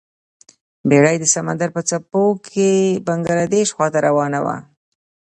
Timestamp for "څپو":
1.89-2.23